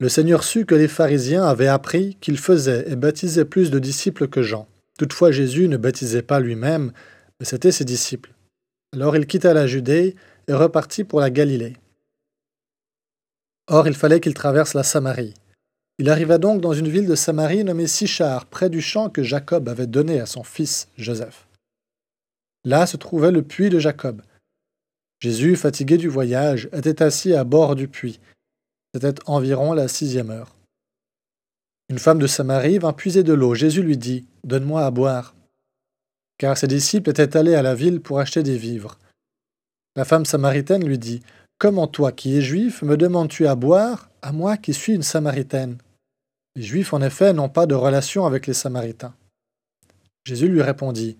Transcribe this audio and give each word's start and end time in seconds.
Le 0.00 0.08
Seigneur 0.08 0.42
sut 0.42 0.66
que 0.66 0.74
les 0.74 0.88
pharisiens 0.88 1.44
avaient 1.44 1.68
appris 1.68 2.16
qu'il 2.20 2.38
faisait 2.38 2.90
et 2.90 2.96
baptisait 2.96 3.44
plus 3.44 3.70
de 3.70 3.78
disciples 3.78 4.28
que 4.28 4.42
Jean. 4.42 4.66
Toutefois 4.98 5.30
Jésus 5.32 5.68
ne 5.68 5.76
baptisait 5.76 6.22
pas 6.22 6.40
lui-même, 6.40 6.92
mais 7.38 7.46
c'étaient 7.46 7.72
ses 7.72 7.84
disciples. 7.84 8.32
Alors 8.92 9.16
il 9.16 9.26
quitta 9.26 9.54
la 9.54 9.66
Judée 9.66 10.16
et 10.48 10.52
repartit 10.52 11.04
pour 11.04 11.20
la 11.20 11.30
Galilée. 11.30 11.76
Or 13.68 13.86
il 13.86 13.94
fallait 13.94 14.20
qu'il 14.20 14.34
traverse 14.34 14.74
la 14.74 14.82
Samarie. 14.82 15.34
Il 15.98 16.10
arriva 16.10 16.38
donc 16.38 16.60
dans 16.60 16.72
une 16.72 16.88
ville 16.88 17.06
de 17.06 17.14
Samarie 17.14 17.64
nommée 17.64 17.86
Sichar, 17.86 18.46
près 18.46 18.68
du 18.68 18.80
champ 18.80 19.10
que 19.10 19.22
Jacob 19.22 19.68
avait 19.68 19.86
donné 19.86 20.20
à 20.20 20.26
son 20.26 20.42
fils 20.42 20.88
Joseph. 20.98 21.46
Là 22.64 22.86
se 22.86 22.96
trouvait 22.96 23.30
le 23.30 23.42
puits 23.42 23.70
de 23.70 23.78
Jacob. 23.78 24.22
Jésus, 25.20 25.54
fatigué 25.56 25.96
du 25.96 26.08
voyage, 26.08 26.68
était 26.72 27.02
assis 27.02 27.34
à 27.34 27.44
bord 27.44 27.76
du 27.76 27.88
puits. 27.88 28.20
C'était 28.94 29.14
environ 29.26 29.72
la 29.72 29.88
sixième 29.88 30.30
heure. 30.30 30.54
Une 31.88 31.98
femme 31.98 32.20
de 32.20 32.28
Samarie 32.28 32.78
vint 32.78 32.92
puiser 32.92 33.24
de 33.24 33.32
l'eau. 33.32 33.52
Jésus 33.54 33.82
lui 33.82 33.98
dit 33.98 34.24
Donne-moi 34.44 34.86
à 34.86 34.90
boire. 34.92 35.34
Car 36.38 36.56
ses 36.56 36.68
disciples 36.68 37.10
étaient 37.10 37.36
allés 37.36 37.56
à 37.56 37.62
la 37.62 37.74
ville 37.74 38.00
pour 38.00 38.20
acheter 38.20 38.44
des 38.44 38.56
vivres. 38.56 38.96
La 39.96 40.04
femme 40.04 40.24
samaritaine 40.24 40.86
lui 40.86 40.98
dit 40.98 41.22
Comment 41.58 41.88
toi, 41.88 42.12
qui 42.12 42.36
es 42.36 42.40
juif, 42.40 42.82
me 42.82 42.96
demandes-tu 42.96 43.48
à 43.48 43.56
boire, 43.56 44.10
à 44.22 44.30
moi 44.30 44.56
qui 44.56 44.72
suis 44.72 44.94
une 44.94 45.02
samaritaine? 45.02 45.78
Les 46.54 46.62
juifs, 46.62 46.92
en 46.92 47.02
effet, 47.02 47.32
n'ont 47.32 47.48
pas 47.48 47.66
de 47.66 47.74
relation 47.74 48.26
avec 48.26 48.46
les 48.46 48.54
samaritains. 48.54 49.14
Jésus 50.24 50.46
lui 50.46 50.62
répondit 50.62 51.18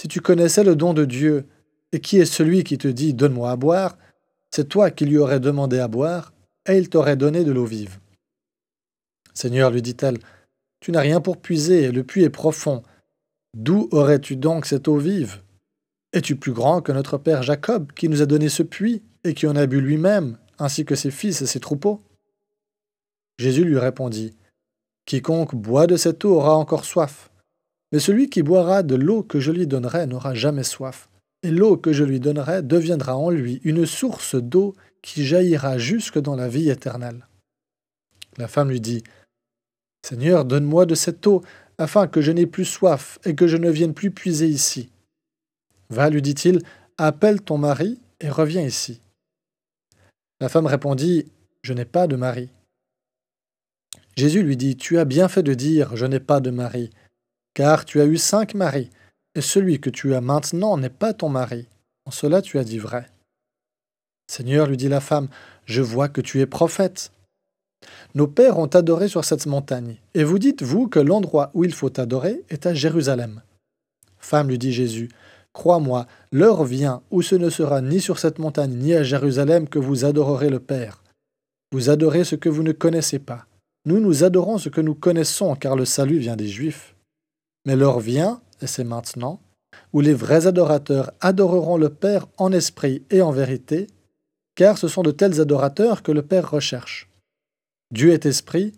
Si 0.00 0.08
tu 0.08 0.20
connaissais 0.20 0.64
le 0.64 0.74
don 0.74 0.94
de 0.94 1.04
Dieu, 1.04 1.46
et 1.92 2.00
qui 2.00 2.18
est 2.18 2.24
celui 2.24 2.64
qui 2.64 2.76
te 2.76 2.88
dit 2.88 3.14
Donne-moi 3.14 3.52
à 3.52 3.56
boire 3.56 3.96
C'est 4.50 4.68
toi 4.68 4.90
qui 4.90 5.06
lui 5.06 5.18
aurais 5.18 5.40
demandé 5.40 5.78
à 5.78 5.86
boire, 5.86 6.32
et 6.68 6.78
il 6.78 6.88
t'aurait 6.88 7.16
donné 7.16 7.44
de 7.44 7.52
l'eau 7.52 7.64
vive. 7.64 7.98
Seigneur, 9.34 9.70
lui 9.70 9.82
dit-elle, 9.82 10.18
tu 10.80 10.92
n'as 10.92 11.00
rien 11.00 11.20
pour 11.20 11.38
puiser, 11.38 11.84
et 11.84 11.92
le 11.92 12.04
puits 12.04 12.22
est 12.22 12.30
profond. 12.30 12.82
D'où 13.56 13.88
aurais-tu 13.90 14.36
donc 14.36 14.66
cette 14.66 14.88
eau 14.88 14.98
vive? 14.98 15.42
Es-tu 16.12 16.36
plus 16.36 16.52
grand 16.52 16.80
que 16.80 16.92
notre 16.92 17.18
père 17.18 17.42
Jacob, 17.42 17.92
qui 17.92 18.08
nous 18.08 18.22
a 18.22 18.26
donné 18.26 18.48
ce 18.48 18.62
puits, 18.62 19.02
et 19.24 19.34
qui 19.34 19.46
en 19.46 19.56
a 19.56 19.66
bu 19.66 19.80
lui-même, 19.80 20.38
ainsi 20.58 20.84
que 20.84 20.94
ses 20.94 21.10
fils 21.10 21.42
et 21.42 21.46
ses 21.46 21.60
troupeaux? 21.60 22.00
Jésus 23.38 23.64
lui 23.64 23.78
répondit, 23.78 24.34
Quiconque 25.06 25.54
boit 25.54 25.86
de 25.86 25.96
cette 25.96 26.24
eau 26.24 26.34
aura 26.34 26.54
encore 26.54 26.84
soif, 26.84 27.30
mais 27.92 27.98
celui 27.98 28.28
qui 28.28 28.42
boira 28.42 28.82
de 28.82 28.94
l'eau 28.94 29.22
que 29.22 29.40
je 29.40 29.50
lui 29.50 29.66
donnerai 29.66 30.06
n'aura 30.06 30.34
jamais 30.34 30.64
soif 30.64 31.08
et 31.42 31.50
l'eau 31.50 31.76
que 31.76 31.92
je 31.92 32.04
lui 32.04 32.20
donnerai 32.20 32.62
deviendra 32.62 33.16
en 33.16 33.30
lui 33.30 33.60
une 33.64 33.86
source 33.86 34.34
d'eau 34.34 34.74
qui 35.02 35.26
jaillira 35.26 35.78
jusque 35.78 36.18
dans 36.18 36.36
la 36.36 36.48
vie 36.48 36.70
éternelle. 36.70 37.26
La 38.36 38.48
femme 38.48 38.70
lui 38.70 38.80
dit, 38.80 39.02
Seigneur, 40.06 40.44
donne-moi 40.44 40.86
de 40.86 40.94
cette 40.94 41.26
eau, 41.26 41.42
afin 41.78 42.06
que 42.08 42.20
je 42.20 42.32
n'ai 42.32 42.46
plus 42.46 42.64
soif 42.64 43.18
et 43.24 43.34
que 43.34 43.46
je 43.46 43.56
ne 43.56 43.70
vienne 43.70 43.94
plus 43.94 44.10
puiser 44.10 44.48
ici. 44.48 44.90
Va, 45.90 46.10
lui 46.10 46.22
dit-il, 46.22 46.60
appelle 46.98 47.40
ton 47.40 47.58
mari 47.58 48.00
et 48.20 48.30
reviens 48.30 48.62
ici. 48.62 49.00
La 50.40 50.48
femme 50.48 50.66
répondit, 50.66 51.26
Je 51.62 51.72
n'ai 51.72 51.84
pas 51.84 52.06
de 52.06 52.16
mari. 52.16 52.50
Jésus 54.16 54.42
lui 54.42 54.56
dit, 54.56 54.76
Tu 54.76 54.98
as 54.98 55.04
bien 55.04 55.28
fait 55.28 55.42
de 55.42 55.54
dire, 55.54 55.96
Je 55.96 56.06
n'ai 56.06 56.20
pas 56.20 56.40
de 56.40 56.50
mari, 56.50 56.90
car 57.54 57.84
tu 57.84 58.00
as 58.00 58.06
eu 58.06 58.16
cinq 58.16 58.54
maris, 58.54 58.90
et 59.34 59.40
celui 59.40 59.80
que 59.80 59.90
tu 59.90 60.14
as 60.14 60.20
maintenant 60.20 60.76
n'est 60.76 60.90
pas 60.90 61.12
ton 61.14 61.28
mari. 61.28 61.68
En 62.04 62.10
cela 62.10 62.42
tu 62.42 62.58
as 62.58 62.64
dit 62.64 62.78
vrai. 62.78 63.06
Seigneur, 64.30 64.66
lui 64.66 64.76
dit 64.76 64.88
la 64.88 65.00
femme, 65.00 65.28
je 65.64 65.82
vois 65.82 66.08
que 66.08 66.20
tu 66.20 66.40
es 66.40 66.46
prophète. 66.46 67.12
Nos 68.14 68.26
pères 68.26 68.58
ont 68.58 68.66
adoré 68.66 69.08
sur 69.08 69.24
cette 69.24 69.46
montagne, 69.46 69.96
et 70.14 70.24
vous 70.24 70.38
dites, 70.38 70.62
vous, 70.62 70.88
que 70.88 70.98
l'endroit 70.98 71.50
où 71.54 71.64
il 71.64 71.72
faut 71.72 71.98
adorer 71.98 72.44
est 72.50 72.66
à 72.66 72.74
Jérusalem. 72.74 73.42
Femme, 74.18 74.48
lui 74.48 74.58
dit 74.58 74.72
Jésus, 74.72 75.08
crois-moi, 75.52 76.06
l'heure 76.32 76.64
vient 76.64 77.02
où 77.10 77.22
ce 77.22 77.34
ne 77.34 77.50
sera 77.50 77.80
ni 77.80 78.00
sur 78.00 78.18
cette 78.18 78.38
montagne 78.38 78.74
ni 78.76 78.94
à 78.94 79.02
Jérusalem 79.02 79.68
que 79.68 79.78
vous 79.78 80.04
adorerez 80.04 80.50
le 80.50 80.60
Père. 80.60 81.02
Vous 81.72 81.90
adorez 81.90 82.24
ce 82.24 82.34
que 82.34 82.48
vous 82.48 82.62
ne 82.62 82.72
connaissez 82.72 83.18
pas. 83.18 83.46
Nous, 83.84 84.00
nous 84.00 84.24
adorons 84.24 84.58
ce 84.58 84.68
que 84.68 84.80
nous 84.80 84.94
connaissons, 84.94 85.54
car 85.54 85.76
le 85.76 85.84
salut 85.84 86.18
vient 86.18 86.36
des 86.36 86.48
Juifs. 86.48 86.94
Mais 87.64 87.76
l'heure 87.76 88.00
vient, 88.00 88.40
et 88.60 88.66
c'est 88.66 88.84
maintenant, 88.84 89.40
où 89.92 90.00
les 90.00 90.14
vrais 90.14 90.46
adorateurs 90.46 91.12
adoreront 91.20 91.76
le 91.76 91.90
Père 91.90 92.26
en 92.36 92.52
esprit 92.52 93.02
et 93.10 93.22
en 93.22 93.30
vérité, 93.30 93.86
car 94.58 94.76
ce 94.76 94.88
sont 94.88 95.02
de 95.02 95.12
tels 95.12 95.40
adorateurs 95.40 96.02
que 96.02 96.10
le 96.10 96.22
Père 96.22 96.50
recherche. 96.50 97.08
Dieu 97.92 98.10
est 98.10 98.26
esprit, 98.26 98.72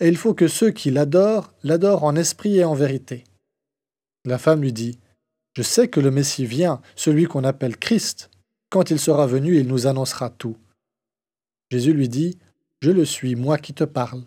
et 0.00 0.08
il 0.08 0.16
faut 0.16 0.32
que 0.32 0.48
ceux 0.48 0.70
qui 0.70 0.90
l'adorent 0.90 1.52
l'adorent 1.62 2.04
en 2.04 2.16
esprit 2.16 2.56
et 2.56 2.64
en 2.64 2.72
vérité. 2.72 3.22
La 4.24 4.38
femme 4.38 4.62
lui 4.62 4.72
dit, 4.72 4.98
Je 5.54 5.60
sais 5.60 5.88
que 5.88 6.00
le 6.00 6.10
Messie 6.10 6.46
vient, 6.46 6.80
celui 6.94 7.26
qu'on 7.26 7.44
appelle 7.44 7.76
Christ. 7.76 8.30
Quand 8.70 8.90
il 8.90 8.98
sera 8.98 9.26
venu, 9.26 9.58
il 9.58 9.68
nous 9.68 9.86
annoncera 9.86 10.30
tout. 10.30 10.56
Jésus 11.70 11.92
lui 11.92 12.08
dit, 12.08 12.38
Je 12.80 12.90
le 12.90 13.04
suis, 13.04 13.36
moi 13.36 13.58
qui 13.58 13.74
te 13.74 13.84
parle. 13.84 14.24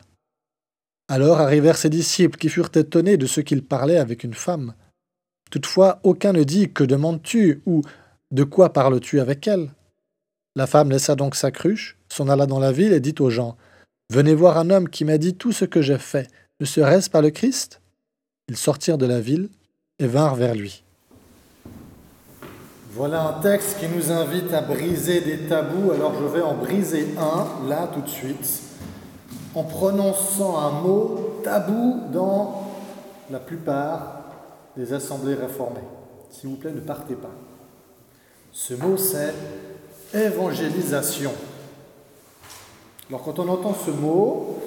Alors 1.08 1.40
arrivèrent 1.40 1.80
ses 1.80 1.90
disciples 1.90 2.38
qui 2.38 2.50
furent 2.50 2.70
étonnés 2.76 3.18
de 3.18 3.26
ce 3.26 3.42
qu'il 3.42 3.66
parlait 3.66 3.98
avec 3.98 4.24
une 4.24 4.36
femme. 4.36 4.76
Toutefois, 5.50 6.02
aucun 6.04 6.34
ne 6.34 6.44
dit 6.44 6.72
Que 6.72 6.84
demandes-tu? 6.84 7.64
ou 7.66 7.82
De 8.30 8.44
quoi 8.44 8.74
parles-tu 8.74 9.20
avec 9.20 9.48
elle? 9.48 9.72
La 10.56 10.68
femme 10.68 10.90
laissa 10.90 11.16
donc 11.16 11.36
sa 11.36 11.52
cruche, 11.52 11.98
s'en 12.10 12.28
alla 12.28 12.46
dans 12.46 12.60
la 12.60 12.72
ville 12.72 12.94
et 12.94 13.00
dit 13.00 13.16
aux 13.20 13.30
gens 13.30 13.56
Venez 14.12 14.34
voir 14.34 14.58
un 14.58 14.72
homme 14.72 14.90
qui 14.90 15.06
m'a 15.06 15.18
dit 15.20 15.36
tout 15.36 15.52
ce 15.52 15.66
que 15.66 15.82
j'ai 15.82 16.00
fait. 16.00 16.28
Ne 16.60 16.66
serait-ce 16.66 17.10
pas 17.10 17.22
le 17.22 17.30
Christ? 17.30 17.80
Ils 18.48 18.58
sortirent 18.58 18.98
de 18.98 19.06
la 19.06 19.22
ville 19.22 19.50
et 20.00 20.08
vinrent 20.08 20.36
vers 20.36 20.56
lui. 20.56 20.84
Voilà 22.92 23.28
un 23.28 23.40
texte 23.42 23.78
qui 23.80 23.88
nous 23.88 24.12
invite 24.12 24.52
à 24.52 24.62
briser 24.62 25.22
des 25.22 25.48
tabous. 25.48 25.92
Alors 25.92 26.16
je 26.20 26.26
vais 26.26 26.42
en 26.42 26.56
briser 26.56 27.08
un, 27.20 27.70
là, 27.70 27.88
tout 27.94 28.02
de 28.02 28.10
suite, 28.10 28.62
en 29.54 29.64
prononçant 29.64 30.58
un 30.58 30.72
mot 30.82 31.40
tabou 31.44 32.02
dans 32.12 32.72
la 33.30 33.40
plupart 33.40 34.24
des 34.76 34.92
assemblées 34.92 35.36
réformées. 35.36 35.80
S'il 36.32 36.50
vous 36.50 36.56
plaît, 36.56 36.72
ne 36.72 36.82
partez 36.82 37.16
pas. 37.16 37.32
Ce 38.52 38.74
mot, 38.74 38.98
c'est 38.98 39.34
évangélisation. 40.14 41.32
Alors 43.10 43.24
quand 43.24 43.40
on 43.40 43.50
entend 43.50 43.74
ce 43.74 43.92
mot, 43.92 44.60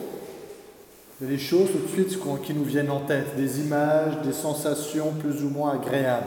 il 1.20 1.28
y 1.28 1.30
a 1.30 1.36
des 1.36 1.42
choses 1.42 1.68
tout 1.70 1.78
de 1.78 1.88
suite 1.88 2.18
qui 2.42 2.54
nous 2.54 2.64
viennent 2.64 2.90
en 2.90 3.00
tête, 3.00 3.36
des 3.36 3.60
images, 3.60 4.20
des 4.24 4.32
sensations 4.32 5.12
plus 5.12 5.44
ou 5.44 5.48
moins 5.48 5.74
agréables. 5.74 6.26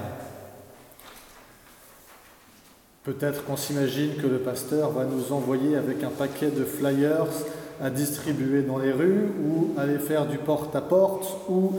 Peut-être 3.03 3.46
qu'on 3.46 3.58
s'imagine 3.58 4.16
que 4.16 4.26
le 4.26 4.40
pasteur 4.40 4.91
va 4.91 5.03
nous 5.06 5.32
envoyer 5.32 5.76
avec 5.76 6.03
un 6.03 6.09
paquet 6.09 6.50
de 6.50 6.64
flyers 6.64 7.28
à 7.82 7.90
distribuer 7.90 8.61
dans 8.64 8.78
les 8.78 8.91
rues 8.91 9.28
ou 9.46 9.78
aller 9.78 10.00
faire 10.00 10.26
du 10.26 10.38
porte-à-porte 10.38 11.23
-porte, 11.23 11.52
ou 11.52 11.73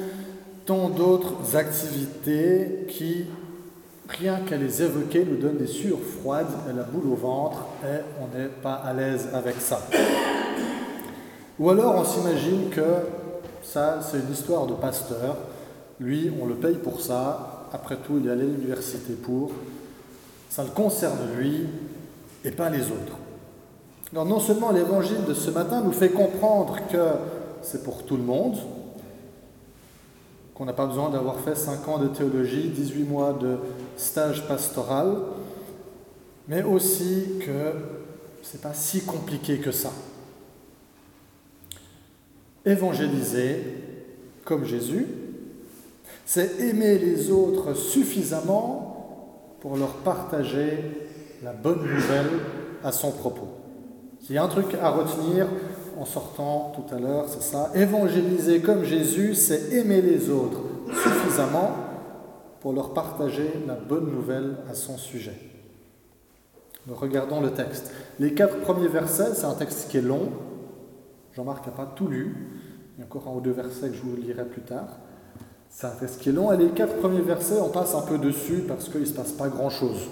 tant 0.66 0.90
d'autres 0.90 1.56
activités 1.56 2.86
qui, 2.88 3.24
rien 4.08 4.40
qu'à 4.40 4.56
les 4.56 4.82
évoquer, 4.82 5.24
nous 5.24 5.36
donnent 5.36 5.58
des 5.58 5.66
sueurs 5.66 5.98
froides 6.20 6.46
et 6.70 6.76
la 6.76 6.82
boule 6.82 7.12
au 7.12 7.16
ventre, 7.16 7.66
et 7.84 8.00
on 8.20 8.36
n'est 8.36 8.48
pas 8.48 8.74
à 8.74 8.92
l'aise 8.92 9.28
avec 9.32 9.56
ça. 9.60 9.80
Ou 11.58 11.70
alors 11.70 11.94
on 11.96 12.04
s'imagine 12.04 12.68
que 12.70 12.82
ça, 13.62 13.98
c'est 14.00 14.18
une 14.18 14.32
histoire 14.32 14.66
de 14.66 14.74
pasteur. 14.74 15.36
Lui, 15.98 16.30
on 16.40 16.46
le 16.46 16.54
paye 16.54 16.76
pour 16.76 17.00
ça. 17.00 17.68
Après 17.72 17.96
tout, 17.96 18.18
il 18.22 18.28
est 18.28 18.32
à 18.32 18.36
l'université 18.36 19.14
pour. 19.14 19.50
Ça 20.50 20.62
le 20.62 20.70
concerne 20.70 21.18
lui 21.38 21.66
et 22.44 22.50
pas 22.50 22.70
les 22.70 22.82
autres. 22.82 23.16
Non 24.12 24.38
seulement 24.38 24.70
l'évangile 24.70 25.24
de 25.26 25.34
ce 25.34 25.50
matin 25.50 25.80
nous 25.80 25.92
fait 25.92 26.10
comprendre 26.10 26.78
que 26.90 27.08
c'est 27.62 27.82
pour 27.82 28.04
tout 28.04 28.16
le 28.16 28.22
monde, 28.22 28.56
qu'on 30.56 30.64
n'a 30.64 30.72
pas 30.72 30.86
besoin 30.86 31.10
d'avoir 31.10 31.38
fait 31.40 31.54
5 31.54 31.86
ans 31.86 31.98
de 31.98 32.08
théologie, 32.08 32.70
18 32.70 33.02
mois 33.04 33.34
de 33.34 33.58
stage 33.98 34.48
pastoral, 34.48 35.18
mais 36.48 36.62
aussi 36.62 37.40
que 37.40 37.72
ce 38.42 38.56
n'est 38.56 38.62
pas 38.62 38.72
si 38.72 39.02
compliqué 39.02 39.58
que 39.58 39.70
ça. 39.70 39.92
évangéliser 42.64 43.62
comme 44.44 44.64
Jésus, 44.64 45.06
c'est 46.24 46.58
aimer 46.60 46.98
les 46.98 47.30
autres 47.30 47.74
suffisamment 47.74 49.56
pour 49.60 49.76
leur 49.76 49.92
partager 49.96 50.78
la 51.44 51.52
bonne 51.52 51.82
nouvelle 51.82 52.30
à 52.82 52.92
son 52.92 53.12
propos. 53.12 53.48
S'il 54.20 54.34
y 54.34 54.38
a 54.38 54.42
un 54.42 54.48
truc 54.48 54.74
à 54.80 54.90
retenir 54.90 55.46
en 55.98 56.04
sortant 56.04 56.72
tout 56.74 56.94
à 56.94 56.98
l'heure, 56.98 57.26
c'est 57.28 57.42
ça. 57.42 57.70
Évangéliser 57.74 58.60
comme 58.60 58.84
Jésus, 58.84 59.34
c'est 59.34 59.72
aimer 59.72 60.02
les 60.02 60.30
autres 60.30 60.60
suffisamment 60.92 61.70
pour 62.60 62.72
leur 62.72 62.92
partager 62.94 63.50
la 63.66 63.74
bonne 63.74 64.10
nouvelle 64.10 64.56
à 64.70 64.74
son 64.74 64.96
sujet. 64.98 65.38
Nous 66.86 66.94
regardons 66.94 67.40
le 67.40 67.50
texte. 67.50 67.92
Les 68.20 68.34
quatre 68.34 68.60
premiers 68.60 68.88
versets, 68.88 69.34
c'est 69.34 69.44
un 69.44 69.54
texte 69.54 69.90
qui 69.90 69.98
est 69.98 70.02
long. 70.02 70.30
Jean-Marc 71.34 71.66
n'a 71.66 71.72
pas 71.72 71.86
tout 71.86 72.06
lu. 72.06 72.36
Il 72.96 73.00
y 73.00 73.02
a 73.02 73.06
encore 73.06 73.28
un 73.28 73.36
ou 73.36 73.40
deux 73.40 73.52
versets 73.52 73.88
que 73.88 73.94
je 73.94 74.02
vous 74.02 74.16
lirai 74.16 74.44
plus 74.44 74.62
tard. 74.62 74.98
C'est 75.68 75.86
un 75.86 75.90
texte 75.90 76.20
qui 76.20 76.28
est 76.28 76.32
long. 76.32 76.52
Et 76.52 76.56
les 76.56 76.68
quatre 76.68 76.96
premiers 76.96 77.20
versets, 77.20 77.60
on 77.60 77.68
passe 77.68 77.94
un 77.94 78.02
peu 78.02 78.18
dessus 78.18 78.64
parce 78.66 78.88
qu'il 78.88 79.00
ne 79.00 79.06
se 79.06 79.12
passe 79.12 79.32
pas 79.32 79.48
grand-chose. 79.48 80.08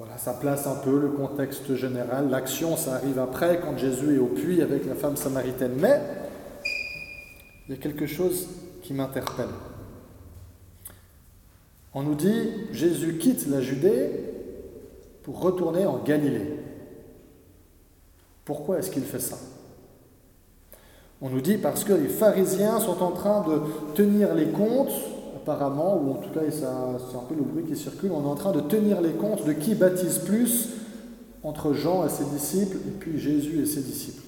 Voilà, 0.00 0.16
ça 0.16 0.32
place 0.32 0.66
un 0.66 0.76
peu 0.76 0.98
le 0.98 1.10
contexte 1.10 1.74
général. 1.74 2.30
L'action, 2.30 2.74
ça 2.74 2.94
arrive 2.94 3.18
après, 3.18 3.60
quand 3.60 3.76
Jésus 3.76 4.14
est 4.14 4.18
au 4.18 4.28
puits 4.28 4.62
avec 4.62 4.86
la 4.86 4.94
femme 4.94 5.14
samaritaine. 5.14 5.72
Mais 5.76 6.00
il 7.68 7.74
y 7.74 7.78
a 7.78 7.82
quelque 7.82 8.06
chose 8.06 8.48
qui 8.80 8.94
m'interpelle. 8.94 9.50
On 11.92 12.02
nous 12.02 12.14
dit, 12.14 12.48
Jésus 12.72 13.18
quitte 13.18 13.46
la 13.48 13.60
Judée 13.60 14.10
pour 15.22 15.38
retourner 15.42 15.84
en 15.84 15.98
Galilée. 15.98 16.54
Pourquoi 18.46 18.78
est-ce 18.78 18.90
qu'il 18.90 19.04
fait 19.04 19.20
ça? 19.20 19.36
On 21.20 21.28
nous 21.28 21.42
dit 21.42 21.58
parce 21.58 21.84
que 21.84 21.92
les 21.92 22.08
pharisiens 22.08 22.80
sont 22.80 23.02
en 23.02 23.10
train 23.10 23.46
de 23.46 23.60
tenir 23.94 24.34
les 24.34 24.46
comptes 24.46 24.94
apparemment, 25.42 25.96
ou 25.96 26.12
en 26.12 26.14
tout 26.14 26.30
cas 26.30 26.40
c'est 26.50 26.64
un 26.64 27.22
peu 27.28 27.34
le 27.34 27.42
bruit 27.42 27.64
qui 27.64 27.76
circule, 27.76 28.12
on 28.12 28.22
est 28.22 28.28
en 28.28 28.34
train 28.34 28.52
de 28.52 28.60
tenir 28.60 29.00
les 29.00 29.12
comptes 29.12 29.46
de 29.46 29.52
qui 29.52 29.74
baptise 29.74 30.18
plus 30.18 30.70
entre 31.42 31.72
Jean 31.72 32.06
et 32.06 32.08
ses 32.08 32.24
disciples 32.24 32.76
et 32.76 32.90
puis 32.98 33.18
Jésus 33.18 33.62
et 33.62 33.66
ses 33.66 33.80
disciples. 33.80 34.22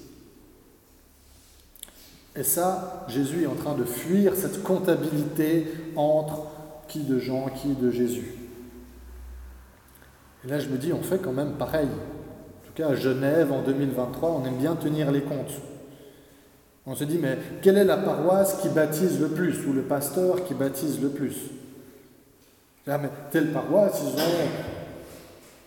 Et 2.35 2.43
ça, 2.43 3.05
Jésus 3.07 3.43
est 3.43 3.47
en 3.47 3.55
train 3.55 3.75
de 3.75 3.83
fuir 3.83 4.35
cette 4.35 4.63
comptabilité 4.63 5.67
entre 5.95 6.47
qui 6.87 7.03
de 7.03 7.19
Jean, 7.19 7.45
qui 7.49 7.69
de 7.69 7.91
Jésus. 7.91 8.35
Et 10.43 10.47
là, 10.49 10.59
je 10.59 10.67
me 10.69 10.77
dis, 10.77 10.91
on 10.93 11.01
fait 11.03 11.19
quand 11.19 11.31
même 11.31 11.53
pareil. 11.53 11.87
En 11.87 12.67
tout 12.67 12.73
cas, 12.73 12.89
à 12.89 12.95
Genève, 12.95 13.51
en 13.51 13.61
2023, 13.61 14.31
on 14.31 14.45
aime 14.45 14.57
bien 14.57 14.75
tenir 14.75 15.11
les 15.11 15.21
comptes. 15.21 15.61
On 16.85 16.95
se 16.95 17.05
dit, 17.05 17.17
mais 17.17 17.37
quelle 17.61 17.77
est 17.77 17.85
la 17.85 17.97
paroisse 17.97 18.59
qui 18.61 18.69
baptise 18.69 19.19
le 19.21 19.29
plus, 19.29 19.65
ou 19.65 19.73
le 19.73 19.83
pasteur 19.83 20.43
qui 20.43 20.53
baptise 20.53 21.01
le 21.01 21.09
plus? 21.09 21.35
Ah, 22.87 22.97
mais 22.97 23.09
Telle 23.31 23.53
paroisse, 23.53 24.01
ils 24.03 24.19
ont 24.19 24.49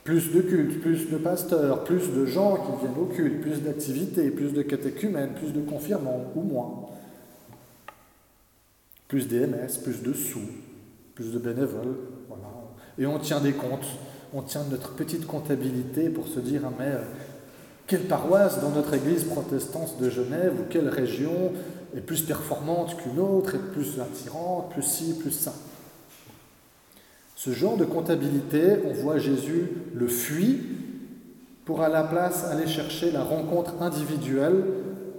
plus 0.04 0.30
de 0.30 0.42
cultes, 0.42 0.80
plus 0.82 1.10
de 1.10 1.16
pasteurs, 1.16 1.84
plus 1.84 2.12
de 2.12 2.26
gens 2.26 2.56
qui 2.56 2.80
viennent 2.80 2.98
au 2.98 3.06
culte, 3.06 3.40
plus 3.40 3.62
d'activités, 3.62 4.30
plus 4.30 4.52
de 4.52 4.62
catéchumènes, 4.62 5.32
plus 5.32 5.52
de 5.52 5.60
confirmants, 5.60 6.26
ou 6.34 6.42
moins. 6.42 6.86
Plus 9.08 9.26
d'EMS, 9.26 9.82
plus 9.82 10.02
de 10.02 10.12
sous, 10.12 10.48
plus 11.14 11.32
de 11.32 11.38
bénévoles, 11.38 11.96
voilà. 12.28 12.44
Et 12.98 13.06
on 13.06 13.19
tient 13.19 13.40
des 13.40 13.52
comptes, 13.52 13.86
on 14.34 14.42
tient 14.42 14.64
notre 14.70 14.94
petite 14.94 15.26
comptabilité 15.26 16.10
pour 16.10 16.28
se 16.28 16.40
dire, 16.40 16.62
ah, 16.66 16.72
mais 16.78 16.86
euh, 16.86 17.02
quelle 17.86 18.04
paroisse 18.04 18.60
dans 18.60 18.70
notre 18.70 18.94
église 18.94 19.24
protestante 19.24 19.98
de 20.00 20.10
Genève 20.10 20.54
ou 20.60 20.64
quelle 20.68 20.88
région 20.88 21.52
est 21.96 22.00
plus 22.00 22.22
performante 22.22 22.96
qu'une 22.96 23.20
autre, 23.20 23.54
est 23.54 23.72
plus 23.72 24.00
attirante, 24.00 24.70
plus 24.70 24.82
ci, 24.82 25.14
plus 25.18 25.30
ça? 25.30 25.52
Ce 27.36 27.50
genre 27.50 27.76
de 27.76 27.84
comptabilité, 27.84 28.78
on 28.86 28.92
voit 28.92 29.18
Jésus 29.18 29.68
le 29.94 30.08
fuit 30.08 30.62
pour 31.64 31.82
à 31.82 31.88
la 31.88 32.02
place 32.02 32.44
aller 32.44 32.66
chercher 32.66 33.12
la 33.12 33.22
rencontre 33.22 33.74
individuelle 33.80 34.64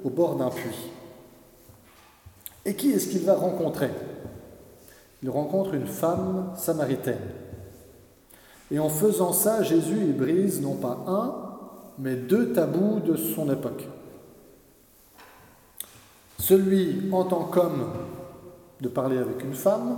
au 0.04 0.10
bord 0.10 0.36
d'un 0.36 0.50
puits. 0.50 0.92
Et 2.66 2.76
qui 2.76 2.92
est-ce 2.92 3.08
qu'il 3.08 3.22
va 3.22 3.36
rencontrer? 3.36 3.92
Il 5.24 5.30
rencontre 5.30 5.74
une 5.74 5.88
femme 5.88 6.52
samaritaine. 6.58 7.16
Et 8.72 8.80
en 8.80 8.90
faisant 8.90 9.32
ça, 9.32 9.64
Jésus 9.64 9.98
il 10.02 10.18
brise 10.18 10.62
non 10.62 10.76
pas 10.76 11.04
un, 11.08 11.47
mais 11.98 12.16
deux 12.16 12.54
tabous 12.54 13.00
de 13.00 13.16
son 13.16 13.52
époque. 13.52 13.88
Celui 16.40 17.10
en 17.12 17.24
tant 17.24 17.46
qu'homme 17.46 17.92
de 18.82 18.88
parler 18.88 19.18
avec 19.18 19.44
une 19.44 19.56
femme 19.56 19.98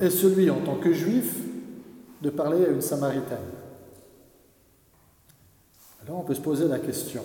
et 0.00 0.10
celui 0.10 0.50
en 0.50 0.60
tant 0.60 0.76
que 0.76 0.92
juif 0.92 1.36
de 2.22 2.30
parler 2.30 2.64
à 2.64 2.68
une 2.68 2.80
samaritaine. 2.80 3.38
Alors 6.04 6.20
on 6.20 6.22
peut 6.22 6.34
se 6.34 6.40
poser 6.40 6.68
la 6.68 6.78
question, 6.78 7.22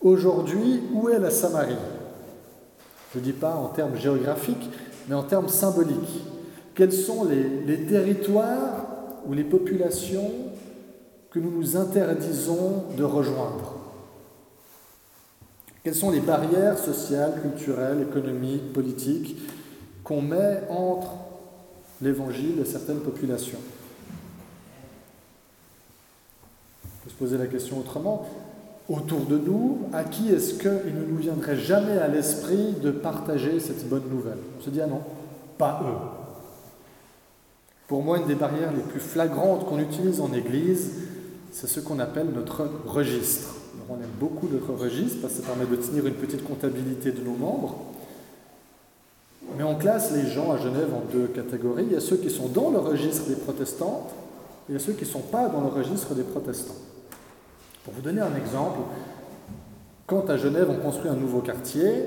aujourd'hui, 0.00 0.82
où 0.92 1.08
est 1.08 1.18
la 1.18 1.30
Samarie? 1.30 1.74
Je 3.12 3.18
ne 3.18 3.24
dis 3.24 3.32
pas 3.32 3.54
en 3.54 3.68
termes 3.68 3.96
géographiques, 3.96 4.70
mais 5.08 5.14
en 5.14 5.22
termes 5.22 5.48
symboliques. 5.48 6.22
Quels 6.74 6.92
sont 6.92 7.24
les, 7.24 7.86
territoires 7.86 8.86
ou 9.26 9.32
les 9.32 9.44
populations 9.44 10.30
que 11.30 11.38
nous 11.38 11.50
nous 11.50 11.76
interdisons 11.76 12.84
de 12.96 13.04
rejoindre 13.04 13.74
Quelles 15.84 15.94
sont 15.94 16.10
les 16.10 16.20
barrières 16.20 16.78
sociales, 16.78 17.40
culturelles, 17.40 18.02
économiques, 18.02 18.72
politiques 18.72 19.36
qu'on 20.02 20.22
met 20.22 20.62
entre 20.68 21.12
l'Évangile 22.02 22.58
et 22.60 22.64
certaines 22.64 22.98
populations? 22.98 23.60
On 26.84 27.04
peut 27.04 27.10
se 27.10 27.14
poser 27.14 27.38
la 27.38 27.46
question 27.46 27.78
autrement. 27.78 28.28
Autour 28.88 29.20
de 29.20 29.38
nous, 29.38 29.82
à 29.92 30.02
qui 30.02 30.32
est-ce 30.32 30.54
qu'il 30.54 30.94
ne 30.94 31.04
nous 31.06 31.18
viendrait 31.18 31.56
jamais 31.56 31.96
à 31.96 32.08
l'esprit 32.08 32.72
de 32.72 32.90
partager 32.90 33.60
cette 33.60 33.88
bonne 33.88 34.08
nouvelle? 34.10 34.38
On 34.58 34.64
se 34.64 34.68
dit, 34.68 34.80
ah 34.80 34.88
non, 34.88 35.00
pas 35.56 35.80
eux. 35.84 36.20
Pour 37.86 38.02
moi, 38.02 38.18
une 38.18 38.26
des 38.26 38.34
barrières 38.34 38.72
les 38.72 38.82
plus 38.82 39.00
flagrantes 39.00 39.66
qu'on 39.66 39.78
utilise 39.78 40.20
en 40.20 40.32
Église, 40.32 40.90
c'est 41.52 41.66
ce 41.66 41.80
qu'on 41.80 41.98
appelle 41.98 42.28
notre 42.34 42.68
registre. 42.86 43.54
on 43.88 43.94
aime 43.94 44.14
beaucoup 44.18 44.48
notre 44.48 44.72
registre 44.72 45.20
parce 45.20 45.34
que 45.34 45.42
ça 45.42 45.46
permet 45.46 45.66
de 45.66 45.76
tenir 45.76 46.06
une 46.06 46.14
petite 46.14 46.44
comptabilité 46.44 47.12
de 47.12 47.20
nos 47.22 47.34
membres. 47.34 47.76
Mais 49.56 49.64
on 49.64 49.74
classe 49.74 50.12
les 50.12 50.28
gens 50.28 50.52
à 50.52 50.58
Genève 50.58 50.90
en 50.94 51.02
deux 51.12 51.26
catégories. 51.26 51.84
Il 51.86 51.92
y 51.92 51.96
a 51.96 52.00
ceux 52.00 52.16
qui 52.16 52.30
sont 52.30 52.48
dans 52.48 52.70
le 52.70 52.78
registre 52.78 53.28
des 53.28 53.34
protestants 53.34 54.08
et 54.68 54.72
il 54.72 54.72
y 54.74 54.76
a 54.76 54.78
ceux 54.78 54.92
qui 54.92 55.04
ne 55.04 55.10
sont 55.10 55.20
pas 55.20 55.48
dans 55.48 55.60
le 55.60 55.68
registre 55.68 56.14
des 56.14 56.22
protestants. 56.22 56.76
Pour 57.84 57.94
vous 57.94 58.02
donner 58.02 58.20
un 58.20 58.36
exemple, 58.36 58.80
quand 60.06 60.30
à 60.30 60.36
Genève 60.36 60.68
on 60.70 60.76
construit 60.76 61.10
un 61.10 61.16
nouveau 61.16 61.40
quartier, 61.40 62.04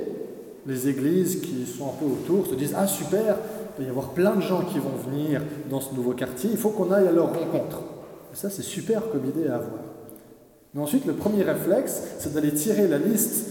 les 0.65 0.87
églises 0.87 1.41
qui 1.41 1.65
sont 1.65 1.87
un 1.87 1.93
peu 1.99 2.05
autour 2.05 2.47
se 2.47 2.55
disent 2.55 2.75
Ah 2.77 2.87
super, 2.87 3.35
il 3.77 3.81
va 3.81 3.87
y 3.87 3.89
avoir 3.89 4.09
plein 4.09 4.35
de 4.35 4.41
gens 4.41 4.61
qui 4.61 4.79
vont 4.79 4.95
venir 5.09 5.41
dans 5.69 5.81
ce 5.81 5.93
nouveau 5.93 6.13
quartier, 6.13 6.49
il 6.51 6.57
faut 6.57 6.69
qu'on 6.69 6.91
aille 6.91 7.07
à 7.07 7.11
leur 7.11 7.27
rencontre. 7.27 7.81
Ça, 8.33 8.49
c'est 8.49 8.63
super 8.63 9.09
comme 9.09 9.25
idée 9.25 9.47
à 9.47 9.55
avoir. 9.55 9.83
Mais 10.73 10.81
ensuite, 10.81 11.05
le 11.05 11.13
premier 11.13 11.43
réflexe, 11.43 12.01
c'est 12.17 12.33
d'aller 12.33 12.53
tirer 12.53 12.87
la 12.87 12.97
liste 12.97 13.49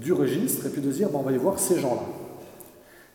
du 0.00 0.12
registre 0.12 0.66
et 0.66 0.70
puis 0.70 0.80
de 0.80 0.90
dire, 0.90 1.10
bon, 1.10 1.18
on 1.18 1.22
va 1.22 1.32
y 1.32 1.36
voir 1.36 1.58
ces 1.58 1.78
gens-là. 1.78 2.02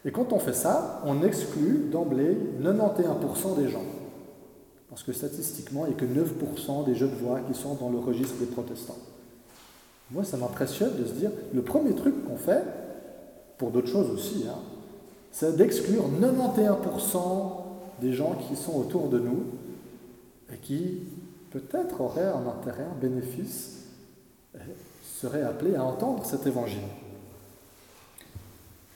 Et 0.06 0.12
quand 0.12 0.32
on 0.32 0.40
fait 0.40 0.54
ça, 0.54 1.02
on 1.06 1.24
exclut 1.24 1.90
d'emblée 1.92 2.38
91% 2.62 3.58
des 3.58 3.68
gens. 3.68 3.84
Parce 4.90 5.04
que 5.04 5.12
statistiquement, 5.12 5.86
il 5.86 5.90
n'y 5.90 5.96
a 5.96 5.98
que 5.98 6.06
9% 6.06 6.86
des 6.86 6.96
jeunes 6.96 7.16
voix 7.22 7.40
qui 7.42 7.60
sont 7.60 7.76
dans 7.76 7.90
le 7.90 7.98
registre 7.98 8.36
des 8.40 8.46
protestants. 8.46 8.98
Moi, 10.12 10.24
ça 10.24 10.38
m'impressionne 10.38 10.96
de 10.98 11.06
se 11.06 11.14
dire, 11.14 11.32
le 11.54 11.62
premier 11.62 11.94
truc 11.94 12.26
qu'on 12.26 12.38
fait, 12.38 12.64
pour 13.58 13.72
d'autres 13.72 13.90
choses 13.90 14.10
aussi, 14.12 14.46
hein, 14.48 14.60
c'est 15.32 15.58
d'exclure 15.58 16.06
91% 16.22 17.18
des 18.02 18.14
gens 18.14 18.36
qui 18.48 18.56
sont 18.56 18.78
autour 18.78 19.10
de 19.10 19.20
nous 19.20 19.44
et 20.54 20.58
qui 20.58 21.04
peut-être 21.52 22.02
aurait 22.02 22.26
un 22.26 22.48
intérêt, 22.48 22.84
un 22.84 23.00
bénéfice, 23.00 23.86
serait 25.04 25.44
appelé 25.44 25.76
à 25.76 25.84
entendre 25.84 26.26
cet 26.26 26.46
évangile. 26.46 26.80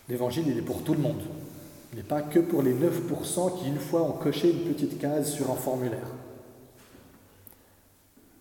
L'évangile, 0.09 0.45
il 0.47 0.57
est 0.57 0.63
pour 0.63 0.83
tout 0.83 0.93
le 0.93 0.99
monde. 0.99 1.21
Il 1.93 1.97
n'est 1.97 2.03
pas 2.03 2.21
que 2.21 2.39
pour 2.39 2.61
les 2.61 2.73
9% 2.73 3.59
qui, 3.59 3.67
une 3.67 3.79
fois, 3.79 4.03
ont 4.03 4.13
coché 4.13 4.51
une 4.51 4.73
petite 4.73 4.99
case 4.99 5.31
sur 5.31 5.49
un 5.51 5.55
formulaire. 5.55 6.07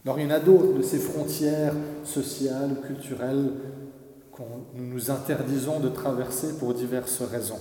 Alors 0.05 0.19
il 0.19 0.25
y 0.25 0.26
en 0.26 0.35
a 0.35 0.40
d'autres 0.40 0.73
de 0.73 0.83
ces 0.83 0.99
frontières 0.99 1.75
sociales 2.05 2.73
ou 2.73 2.87
culturelles 2.87 3.52
que 4.35 4.43
nous 4.75 4.87
nous 4.87 5.11
interdisons 5.11 5.79
de 5.79 5.90
traverser 5.90 6.59
pour 6.59 6.73
diverses 6.73 7.21
raisons. 7.21 7.59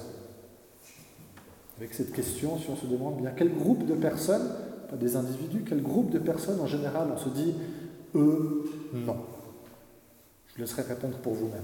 Avec 1.77 1.93
cette 1.93 2.13
question, 2.13 2.57
si 2.57 2.69
on 2.69 2.77
se 2.77 2.85
demande 2.85 3.17
bien 3.17 3.31
quel 3.35 3.53
groupe 3.53 3.85
de 3.85 3.93
personnes 3.93 4.49
pas 4.89 4.95
des 4.95 5.15
individus, 5.15 5.63
quel 5.67 5.81
groupe 5.81 6.11
de 6.11 6.19
personnes 6.19 6.59
en 6.59 6.67
général 6.67 7.09
on 7.13 7.17
se 7.17 7.29
dit 7.29 7.53
eux, 8.15 8.63
non 8.93 9.17
Je 10.47 10.55
vous 10.55 10.61
laisserai 10.61 10.81
répondre 10.81 11.17
pour 11.17 11.33
vous-même. 11.33 11.63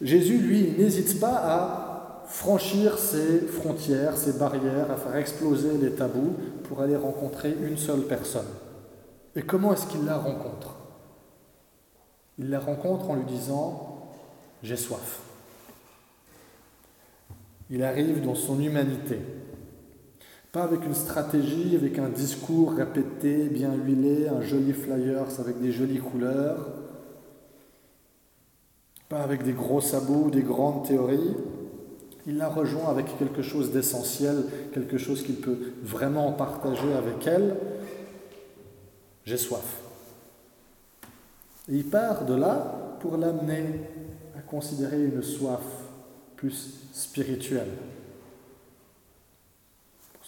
Jésus, 0.00 0.38
lui, 0.38 0.74
n'hésite 0.78 1.18
pas 1.18 1.34
à 1.34 2.24
franchir 2.28 2.98
ses 2.98 3.40
frontières, 3.40 4.16
ses 4.16 4.34
barrières, 4.34 4.90
à 4.90 4.96
faire 4.96 5.16
exploser 5.16 5.76
les 5.78 5.90
tabous 5.92 6.34
pour 6.64 6.80
aller 6.82 6.94
rencontrer 6.94 7.54
une 7.62 7.78
seule 7.78 8.02
personne. 8.02 8.46
Et 9.34 9.42
comment 9.42 9.72
est-ce 9.72 9.86
qu'il 9.86 10.04
la 10.04 10.18
rencontre? 10.18 10.76
Il 12.38 12.50
la 12.50 12.60
rencontre 12.60 13.10
en 13.10 13.16
lui 13.16 13.24
disant⁇ 13.24 14.10
J'ai 14.62 14.76
soif⁇ 14.76 15.20
Il 17.70 17.82
arrive 17.82 18.24
dans 18.24 18.36
son 18.36 18.60
humanité. 18.60 19.18
Pas 20.52 20.62
avec 20.62 20.84
une 20.84 20.94
stratégie, 20.94 21.76
avec 21.76 21.98
un 21.98 22.08
discours 22.08 22.72
répété, 22.72 23.48
bien 23.48 23.74
huilé, 23.74 24.28
un 24.28 24.40
joli 24.40 24.72
flyers 24.72 25.40
avec 25.40 25.60
des 25.60 25.72
jolies 25.72 25.98
couleurs, 25.98 26.68
pas 29.08 29.20
avec 29.20 29.42
des 29.42 29.52
gros 29.52 29.80
sabots, 29.80 30.30
des 30.30 30.42
grandes 30.42 30.86
théories. 30.86 31.34
Il 32.26 32.36
la 32.36 32.48
rejoint 32.48 32.90
avec 32.90 33.18
quelque 33.18 33.42
chose 33.42 33.72
d'essentiel, 33.72 34.44
quelque 34.72 34.98
chose 34.98 35.22
qu'il 35.22 35.36
peut 35.36 35.58
vraiment 35.82 36.32
partager 36.32 36.92
avec 36.92 37.26
elle. 37.26 37.56
J'ai 39.24 39.38
soif. 39.38 39.80
Et 41.70 41.76
il 41.76 41.84
part 41.84 42.24
de 42.24 42.34
là 42.34 42.96
pour 43.00 43.16
l'amener 43.16 43.80
à 44.36 44.40
considérer 44.40 45.02
une 45.04 45.22
soif 45.22 45.62
plus 46.36 46.80
spirituelle. 46.92 47.68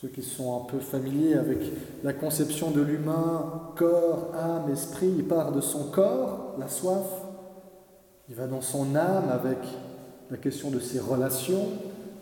Ceux 0.00 0.08
qui 0.08 0.22
sont 0.22 0.56
un 0.56 0.64
peu 0.64 0.78
familiers 0.78 1.34
avec 1.34 1.58
la 2.04 2.14
conception 2.14 2.70
de 2.70 2.80
l'humain, 2.80 3.70
corps, 3.76 4.32
âme, 4.34 4.72
esprit, 4.72 5.12
il 5.18 5.28
part 5.28 5.52
de 5.52 5.60
son 5.60 5.90
corps, 5.90 6.54
la 6.58 6.68
soif, 6.68 7.04
il 8.30 8.34
va 8.34 8.46
dans 8.46 8.62
son 8.62 8.96
âme 8.96 9.28
avec 9.30 9.58
la 10.30 10.38
question 10.38 10.70
de 10.70 10.80
ses 10.80 11.00
relations 11.00 11.68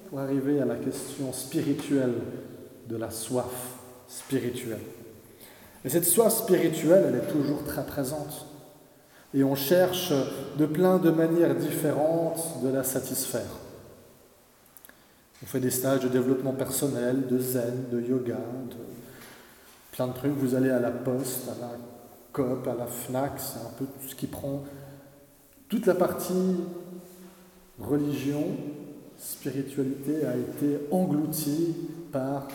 pour 0.08 0.18
arriver 0.18 0.60
à 0.60 0.64
la 0.64 0.74
question 0.74 1.32
spirituelle 1.32 2.14
de 2.88 2.96
la 2.96 3.12
soif 3.12 3.78
spirituelle. 4.08 4.80
Et 5.84 5.88
cette 5.88 6.06
soif 6.06 6.32
spirituelle, 6.32 7.04
elle 7.06 7.14
est 7.14 7.32
toujours 7.32 7.62
très 7.62 7.86
présente. 7.86 8.46
Et 9.34 9.44
on 9.44 9.54
cherche 9.54 10.12
de 10.58 10.66
plein 10.66 10.98
de 10.98 11.10
manières 11.10 11.54
différentes 11.54 12.60
de 12.60 12.70
la 12.70 12.82
satisfaire. 12.82 13.67
On 15.42 15.46
fait 15.46 15.60
des 15.60 15.70
stages 15.70 16.00
de 16.00 16.08
développement 16.08 16.52
personnel, 16.52 17.26
de 17.28 17.38
zen, 17.38 17.84
de 17.92 18.00
yoga, 18.00 18.38
de 18.70 18.76
plein 19.92 20.08
de 20.08 20.12
trucs. 20.12 20.32
Vous 20.32 20.54
allez 20.54 20.70
à 20.70 20.80
la 20.80 20.90
poste, 20.90 21.48
à 21.48 21.60
la 21.60 21.70
COP, 22.32 22.66
à 22.66 22.74
la 22.74 22.86
FNAC, 22.86 23.32
c'est 23.38 23.60
un 23.60 23.70
peu 23.78 23.84
tout 23.84 24.08
ce 24.08 24.14
qui 24.14 24.26
prend 24.26 24.64
toute 25.68 25.84
la 25.84 25.94
partie 25.94 26.56
religion, 27.78 28.56
spiritualité 29.18 30.24
a 30.24 30.34
été 30.34 30.78
engloutie 30.90 31.74
par 32.10 32.48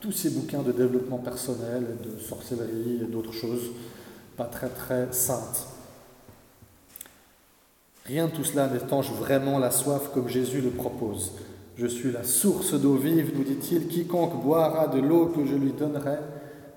tous 0.00 0.12
ces 0.12 0.30
bouquins 0.30 0.62
de 0.62 0.70
développement 0.70 1.18
personnel, 1.18 1.84
de 2.04 2.20
sorcellerie 2.20 3.00
et 3.02 3.06
d'autres 3.06 3.32
choses 3.32 3.72
pas 4.36 4.44
très 4.44 4.68
très 4.68 5.12
saintes. 5.12 5.66
Rien 8.04 8.26
de 8.26 8.32
tout 8.32 8.44
cela 8.44 8.68
n'étanche 8.68 9.10
vraiment 9.10 9.58
la 9.58 9.72
soif 9.72 10.10
comme 10.14 10.28
Jésus 10.28 10.60
le 10.60 10.70
propose. 10.70 11.32
Je 11.76 11.86
suis 11.86 12.12
la 12.12 12.24
source 12.24 12.74
d'eau 12.74 12.96
vive, 12.96 13.32
nous 13.36 13.44
dit-il, 13.44 13.88
quiconque 13.88 14.42
boira 14.42 14.88
de 14.88 15.00
l'eau 15.00 15.26
que 15.26 15.44
je 15.46 15.54
lui 15.54 15.72
donnerai 15.72 16.18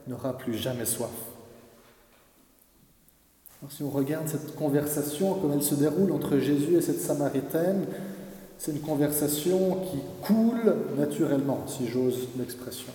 n'aura 0.08 0.38
plus 0.38 0.54
jamais 0.54 0.86
soif 0.86 1.12
si 3.70 3.84
on 3.84 3.90
regarde 3.90 4.28
cette 4.28 4.56
conversation, 4.56 5.34
comme 5.36 5.54
elle 5.54 5.64
se 5.64 5.76
déroule 5.76 6.12
entre 6.12 6.38
Jésus 6.38 6.76
et 6.76 6.82
cette 6.82 7.00
Samaritaine, 7.00 7.86
c'est 8.58 8.72
une 8.72 8.80
conversation 8.80 9.78
qui 9.92 10.00
coule 10.22 10.76
naturellement, 10.98 11.64
si 11.68 11.88
j'ose 11.88 12.28
l'expression. 12.38 12.92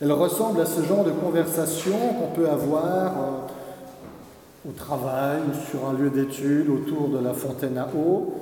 Elle 0.00 0.12
ressemble 0.12 0.60
à 0.60 0.66
ce 0.66 0.82
genre 0.82 1.04
de 1.04 1.10
conversation 1.10 1.96
qu'on 2.18 2.34
peut 2.34 2.48
avoir 2.48 3.12
euh, 3.12 4.68
au 4.68 4.72
travail 4.72 5.40
ou 5.48 5.70
sur 5.70 5.88
un 5.88 5.92
lieu 5.92 6.10
d'étude 6.10 6.68
autour 6.68 7.08
de 7.08 7.18
la 7.18 7.34
fontaine 7.34 7.78
à 7.78 7.88
eau, 7.94 8.34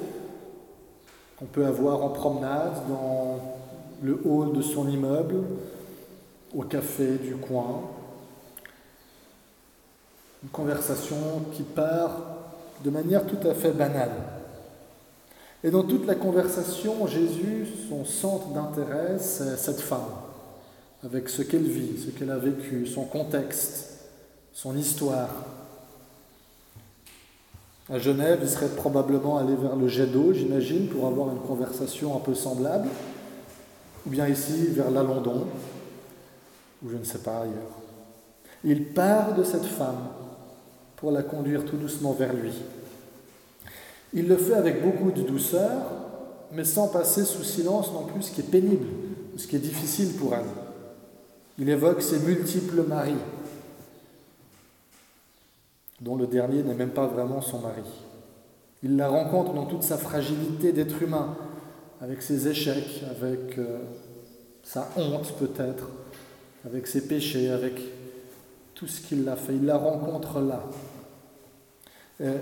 qu'on 1.36 1.44
peut 1.46 1.66
avoir 1.66 2.02
en 2.02 2.08
promenade 2.08 2.88
dans 2.88 3.38
le 4.02 4.20
hall 4.24 4.52
de 4.52 4.62
son 4.62 4.88
immeuble, 4.88 5.42
au 6.54 6.62
café 6.62 7.16
du 7.16 7.36
coin, 7.36 7.82
une 10.42 10.48
conversation 10.50 11.16
qui 11.52 11.62
part 11.62 12.20
de 12.84 12.90
manière 12.90 13.26
tout 13.26 13.46
à 13.46 13.54
fait 13.54 13.72
banale. 13.72 14.12
Et 15.64 15.70
dans 15.70 15.82
toute 15.82 16.06
la 16.06 16.14
conversation, 16.14 17.06
Jésus, 17.06 17.66
son 17.88 18.04
centre 18.04 18.48
d'intérêt, 18.48 19.18
c'est 19.18 19.56
cette 19.56 19.80
femme, 19.80 20.08
avec 21.02 21.28
ce 21.28 21.42
qu'elle 21.42 21.64
vit, 21.64 21.98
ce 21.98 22.10
qu'elle 22.10 22.30
a 22.30 22.38
vécu, 22.38 22.86
son 22.86 23.04
contexte, 23.04 24.00
son 24.52 24.76
histoire. 24.76 25.55
À 27.88 28.00
Genève, 28.00 28.40
il 28.42 28.48
serait 28.48 28.68
probablement 28.68 29.38
allé 29.38 29.54
vers 29.54 29.76
le 29.76 29.86
jet 29.86 30.06
d'eau, 30.06 30.32
j'imagine, 30.32 30.88
pour 30.88 31.06
avoir 31.06 31.30
une 31.30 31.40
conversation 31.40 32.16
un 32.16 32.20
peu 32.20 32.34
semblable, 32.34 32.88
ou 34.04 34.10
bien 34.10 34.26
ici, 34.26 34.66
vers 34.70 34.90
la 34.90 35.04
London, 35.04 35.46
ou 36.84 36.90
je 36.90 36.96
ne 36.96 37.04
sais 37.04 37.18
pas 37.18 37.42
ailleurs. 37.42 37.76
Il 38.64 38.86
part 38.86 39.34
de 39.34 39.44
cette 39.44 39.64
femme 39.64 40.08
pour 40.96 41.12
la 41.12 41.22
conduire 41.22 41.64
tout 41.64 41.76
doucement 41.76 42.12
vers 42.12 42.32
lui. 42.32 42.52
Il 44.12 44.26
le 44.26 44.36
fait 44.36 44.54
avec 44.54 44.82
beaucoup 44.82 45.12
de 45.12 45.22
douceur, 45.22 45.82
mais 46.52 46.64
sans 46.64 46.88
passer 46.88 47.24
sous 47.24 47.44
silence 47.44 47.92
non 47.92 48.04
plus 48.04 48.22
ce 48.22 48.32
qui 48.32 48.40
est 48.40 48.50
pénible, 48.50 48.86
ce 49.36 49.46
qui 49.46 49.54
est 49.54 49.60
difficile 49.60 50.14
pour 50.14 50.34
elle. 50.34 50.46
Il 51.58 51.68
évoque 51.68 52.02
ses 52.02 52.18
multiples 52.18 52.82
maris, 52.82 53.14
dont 56.00 56.16
le 56.16 56.26
dernier 56.26 56.62
n'est 56.62 56.74
même 56.74 56.90
pas 56.90 57.06
vraiment 57.06 57.40
son 57.40 57.60
mari. 57.60 57.82
Il 58.82 58.96
la 58.96 59.08
rencontre 59.08 59.54
dans 59.54 59.66
toute 59.66 59.82
sa 59.82 59.96
fragilité 59.96 60.72
d'être 60.72 61.02
humain, 61.02 61.36
avec 62.00 62.22
ses 62.22 62.48
échecs, 62.48 63.02
avec 63.10 63.58
euh, 63.58 63.78
sa 64.62 64.88
honte 64.96 65.32
peut-être, 65.38 65.88
avec 66.64 66.86
ses 66.86 67.06
péchés, 67.06 67.50
avec 67.50 67.80
tout 68.74 68.86
ce 68.86 69.00
qu'il 69.00 69.26
a 69.28 69.36
fait. 69.36 69.54
Il 69.54 69.64
la 69.64 69.78
rencontre 69.78 70.40
là. 70.40 70.62
Et 72.20 72.34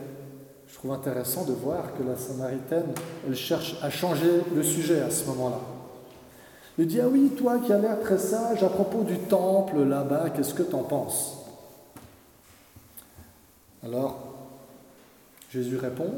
je 0.66 0.74
trouve 0.74 0.92
intéressant 0.92 1.44
de 1.44 1.52
voir 1.52 1.94
que 1.96 2.02
la 2.02 2.16
Samaritaine, 2.16 2.92
elle 3.26 3.36
cherche 3.36 3.76
à 3.82 3.90
changer 3.90 4.42
le 4.54 4.62
sujet 4.62 5.00
à 5.00 5.10
ce 5.10 5.26
moment-là. 5.26 5.60
Elle 6.76 6.88
dit 6.88 7.00
Ah 7.00 7.08
oui, 7.08 7.30
toi 7.36 7.58
qui 7.64 7.72
as 7.72 7.78
l'air 7.78 8.00
très 8.00 8.18
sage, 8.18 8.64
à 8.64 8.68
propos 8.68 9.02
du 9.02 9.16
temple 9.18 9.84
là-bas, 9.84 10.30
qu'est-ce 10.30 10.54
que 10.54 10.64
tu 10.64 10.74
en 10.74 10.82
penses? 10.82 11.43
Alors, 13.84 14.18
Jésus 15.52 15.76
répond, 15.76 16.12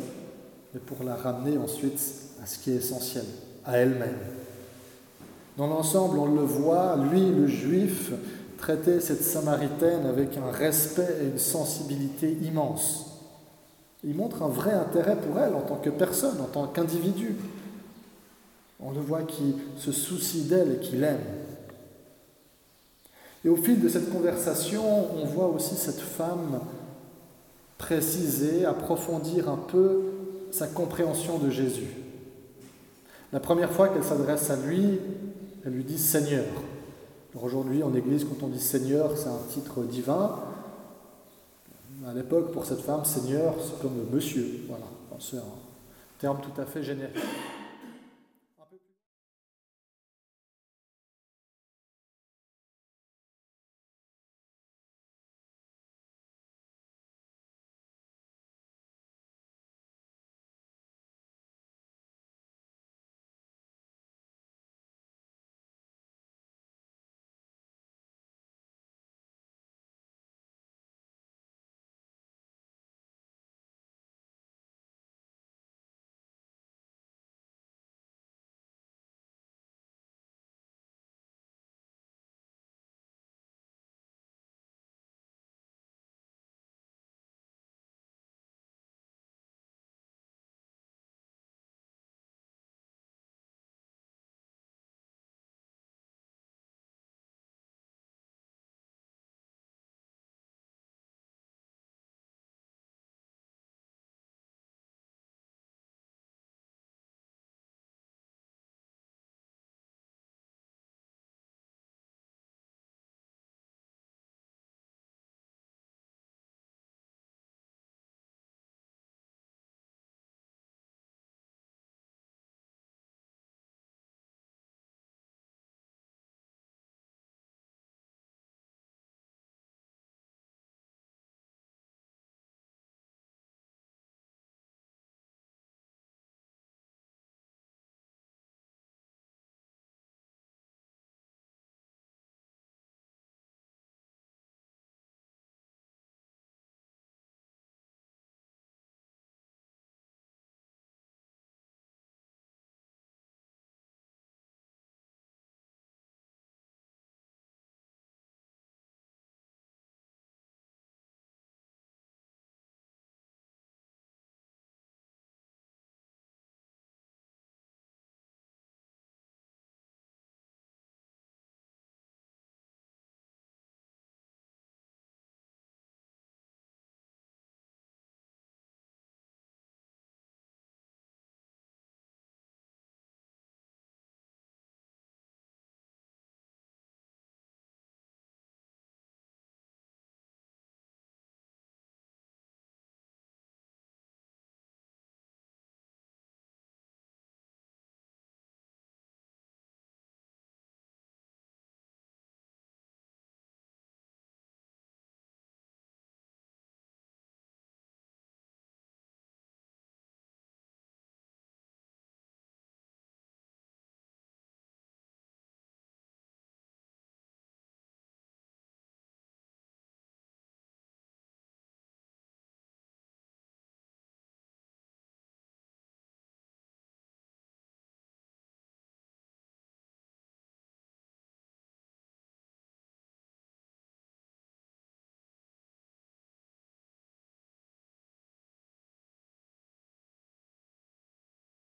mais 0.73 0.81
pour 0.81 1.03
la 1.05 1.17
ramener 1.17 1.59
ensuite 1.59 2.01
à 2.43 2.47
ce 2.47 2.59
qui 2.59 2.71
est 2.71 2.77
essentiel, 2.77 3.25
à 3.65 3.79
elle-même. 3.79 4.19
Dans 5.57 5.67
l'ensemble, 5.67 6.19
on 6.19 6.27
le 6.27 6.43
voit, 6.43 6.97
lui, 7.11 7.29
le 7.29 7.49
juif, 7.49 8.13
traiter 8.57 9.01
cette 9.01 9.23
Samaritaine 9.23 10.07
avec 10.07 10.37
un 10.37 10.51
respect 10.51 11.17
et 11.23 11.27
une 11.27 11.39
sensibilité 11.39 12.39
immense. 12.43 13.21
Il 14.05 14.15
montre 14.15 14.43
un 14.43 14.49
vrai 14.49 14.73
intérêt 14.73 15.17
pour 15.17 15.39
elle 15.41 15.55
en 15.55 15.63
tant 15.63 15.77
que 15.77 15.91
personne, 15.91 16.41
en 16.41 16.45
tant 16.45 16.69
qu'individu. 16.69 17.35
On 18.79 18.93
le 18.93 19.01
voit 19.01 19.23
qui 19.23 19.57
se 19.79 19.91
soucie 19.91 20.43
d'elle 20.43 20.75
et 20.75 20.79
qui 20.79 20.97
l'aime. 20.97 21.19
Et 23.45 23.49
au 23.49 23.57
fil 23.57 23.81
de 23.81 23.89
cette 23.89 24.13
conversation, 24.13 24.85
on 25.17 25.25
voit 25.25 25.49
aussi 25.49 25.75
cette 25.75 26.01
femme 26.01 26.61
préciser, 27.78 28.64
approfondir 28.64 29.49
un 29.49 29.56
peu 29.56 30.00
sa 30.50 30.66
compréhension 30.66 31.38
de 31.38 31.50
Jésus. 31.50 31.88
La 33.33 33.40
première 33.40 33.71
fois 33.71 33.88
qu'elle 33.88 34.04
s'adresse 34.04 34.50
à 34.50 34.56
lui, 34.56 34.99
elle 35.64 35.73
lui 35.73 35.85
dit 35.85 35.99
Seigneur. 35.99 36.45
Aujourd'hui, 37.40 37.83
en 37.83 37.95
Église, 37.95 38.25
quand 38.25 38.47
on 38.47 38.49
dit 38.49 38.61
Seigneur, 38.61 39.12
c'est 39.16 39.28
un 39.28 39.40
titre 39.50 39.83
divin. 39.83 40.37
À 42.06 42.14
l'époque, 42.14 42.52
pour 42.52 42.64
cette 42.64 42.80
femme, 42.80 43.04
Seigneur, 43.04 43.54
c'est 43.62 43.80
comme 43.83 44.06
Monsieur. 44.12 44.64
Voilà, 44.68 44.87
c'est 45.18 45.37
un 45.37 45.42
terme 46.18 46.38
tout 46.40 46.61
à 46.61 46.64
fait 46.64 46.83
générique. 46.83 47.16